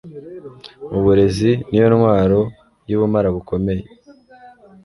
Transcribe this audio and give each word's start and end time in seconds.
Uburezi 0.97 1.51
niyo 1.69 1.87
ntwaro 1.93 2.41
yubumara 2.89 3.29
bukomeye 3.35 3.83